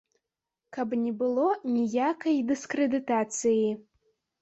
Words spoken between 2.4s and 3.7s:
дыскрэдытацыі.